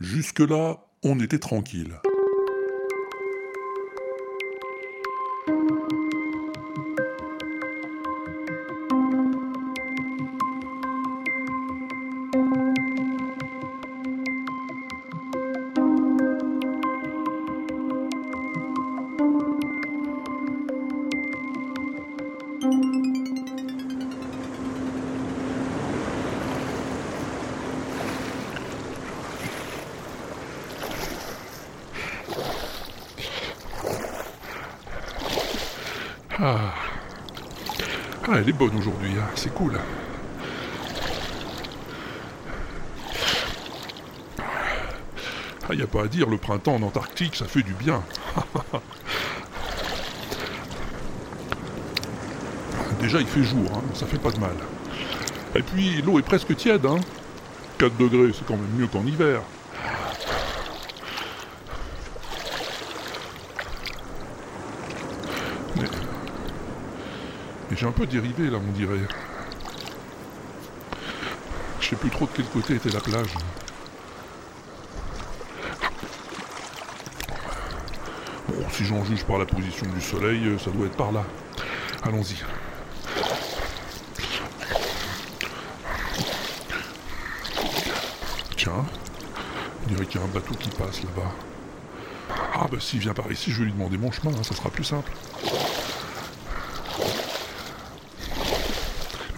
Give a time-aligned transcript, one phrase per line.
[0.00, 2.00] Jusque-là, on était tranquille.
[36.40, 36.72] Ah.
[38.28, 39.26] Ah, elle est bonne aujourd'hui, hein.
[39.34, 39.76] c'est cool.
[45.68, 48.04] Ah, y a pas à dire, le printemps en Antarctique, ça fait du bien.
[53.00, 54.54] Déjà, il fait jour, hein, ça fait pas de mal.
[55.56, 57.00] Et puis, l'eau est presque tiède, hein.
[57.78, 59.42] 4 degrés, c'est quand même mieux qu'en hiver.
[67.76, 69.00] J'ai un peu dérivé là, on dirait.
[71.80, 73.34] Je sais plus trop de quel côté était la plage.
[78.48, 81.24] Bon, si j'en juge par la position du soleil, euh, ça doit être par là.
[82.02, 82.36] Allons-y.
[88.56, 88.84] Tiens,
[89.84, 91.32] on dirait qu'il y a un bateau qui passe là-bas.
[92.54, 94.68] Ah bah s'il vient par ici, je vais lui demander mon chemin, hein, ça sera
[94.68, 95.12] plus simple.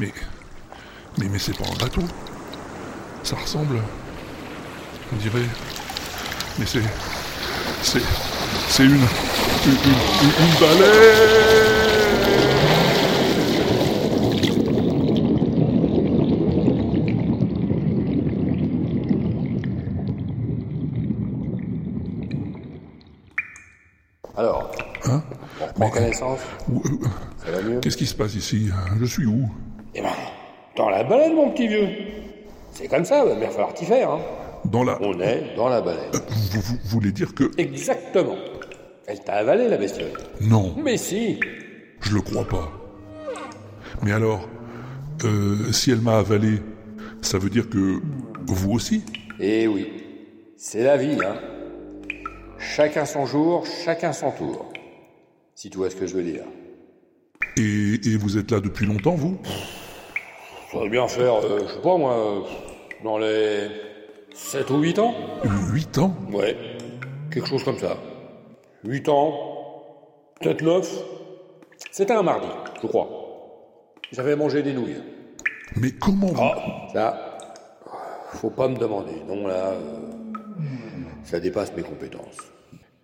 [0.00, 0.12] Mais.
[1.18, 2.00] Mais, mais c'est pas un bateau.
[3.22, 3.76] Ça ressemble.
[5.12, 5.44] On dirait.
[6.58, 6.80] Mais c'est.
[7.82, 8.00] C'est.
[8.68, 8.94] C'est une.
[8.94, 11.50] Une, une, baleine
[24.34, 24.72] Alors,
[25.04, 25.22] Hein
[25.78, 26.40] on connaissance
[27.44, 27.80] Ça va mieux?
[27.80, 28.70] Qu'est-ce qui se passe ici?
[28.98, 29.50] Je suis où?
[30.80, 31.88] Dans la baleine, mon petit vieux.
[32.72, 34.10] C'est comme ça, va bien falloir t'y faire.
[34.12, 34.20] Hein.
[34.64, 34.96] Dans la.
[35.02, 36.10] On est dans la baleine.
[36.12, 37.50] Vous, vous- vous voulez dire que.
[37.58, 38.36] Exactement.
[39.06, 40.12] Elle t'a avalé, la bestiole.
[40.40, 41.38] Non, Mais si.
[42.00, 42.70] je le crois pas.
[44.02, 44.48] Mais alors,
[45.24, 46.62] euh, si elle m'a avalé,
[47.20, 48.00] ça veut dire que
[48.46, 49.02] vous aussi?
[49.38, 49.88] Eh oui.
[50.56, 51.36] C'est la vie, hein.
[52.58, 54.70] Chacun son jour, chacun son tour.
[55.54, 56.44] Si tu vois ce que je veux dire.
[57.58, 59.36] et, et vous êtes là depuis longtemps, vous?
[60.72, 62.44] Ça bien faire, euh, je sais pas moi,
[63.02, 63.68] dans les
[64.34, 65.14] 7 ou 8 ans
[65.72, 66.56] Huit ans Ouais,
[67.32, 67.96] quelque chose comme ça.
[68.84, 69.32] 8 ans,
[70.40, 70.88] peut-être 9.
[71.90, 72.46] C'était un mardi,
[72.82, 73.08] je crois.
[74.12, 75.02] J'avais mangé des nouilles.
[75.76, 76.32] Mais comment.
[76.38, 77.38] Ah, ça,
[78.34, 79.14] faut pas me demander.
[79.26, 79.78] Non, là, euh,
[81.24, 82.36] ça dépasse mes compétences.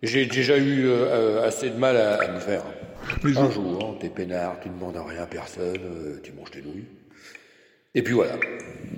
[0.03, 2.63] J'ai déjà eu euh, assez de mal à, à me faire.
[3.25, 6.33] Mais je- Un jour, hein, t'es peinard, tu ne demandes rien à personne, euh, tu
[6.33, 6.87] manges tes nouilles.
[7.97, 8.35] Et puis voilà,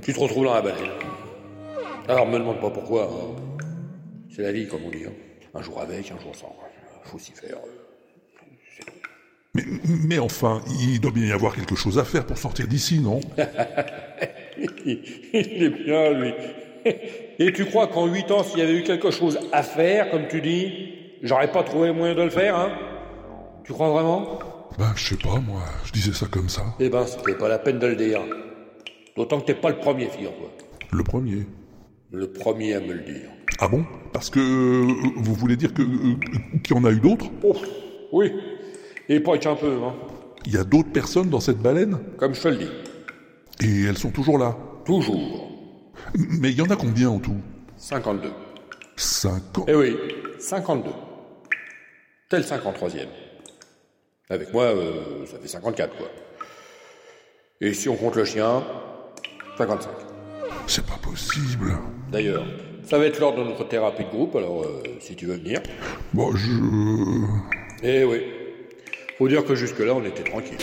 [0.03, 0.91] tu te retrouves dans la baleine.
[2.09, 3.05] Alors, me demande pas pourquoi.
[3.05, 3.37] hein.
[4.35, 5.05] C'est la vie, comme on dit.
[5.07, 5.13] hein.
[5.55, 6.55] Un jour avec, un jour sans.
[7.05, 7.57] Faut s'y faire.
[9.55, 9.63] mais,
[10.07, 13.21] mais enfin, il doit bien y avoir quelque chose à faire pour sortir d'ici, non?
[14.85, 16.35] Il est bien, lui.
[17.39, 20.27] Et tu crois qu'en huit ans, s'il y avait eu quelque chose à faire, comme
[20.29, 20.93] tu dis,
[21.23, 22.73] j'aurais pas trouvé le moyen de le faire, hein?
[23.65, 24.39] Tu crois vraiment?
[24.79, 26.63] Ben, je sais pas, moi, je disais ça comme ça.
[26.81, 28.21] Eh ben, c'était pas la peine de le dire.
[29.19, 30.49] D'autant que t'es pas le premier, figure-toi.
[30.93, 31.45] Le premier.
[32.13, 33.29] Le premier à me le dire.
[33.59, 33.85] Ah bon?
[34.13, 36.15] Parce que euh, vous voulez dire que euh,
[36.63, 37.27] qu'il y en a eu d'autres?
[38.13, 38.33] Oui.
[39.09, 39.97] Et pas qu'un peu, hein.
[40.47, 41.99] Il y a d'autres personnes dans cette baleine?
[42.17, 42.71] Comme je te le dis.
[43.61, 44.57] Et elles sont toujours là?
[44.85, 45.51] Toujours.
[46.15, 47.39] Mais il y en a combien en tout?
[47.77, 48.31] 52.
[48.95, 49.65] Cinq ans.
[49.67, 49.97] Eh oui,
[50.39, 50.91] 52.
[52.31, 53.09] Tel 53e.
[54.31, 56.07] Avec moi, euh, ça fait 54, quoi.
[57.61, 58.63] Et si on compte le chien,
[59.59, 59.91] 55.
[60.69, 61.77] C'est pas possible.
[62.13, 62.45] D'ailleurs,
[62.85, 65.61] ça va être lors de notre thérapie de groupe, alors euh, si tu veux venir.
[66.15, 66.49] Bon, je...
[67.83, 68.23] Eh oui.
[69.19, 70.59] Faut dire que jusque-là, on était tranquille.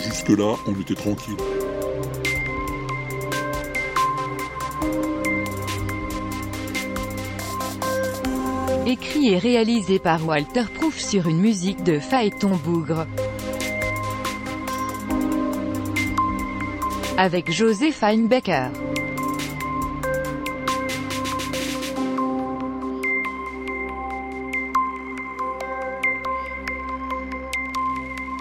[0.00, 1.36] Jusque-là, on était tranquille.
[8.92, 13.06] Écrit et réalisé par Walter Proof sur une musique de Phaéton Bougre.
[17.16, 18.68] Avec José Feinbecker.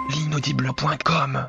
[0.10, 1.48] l'inaudible.com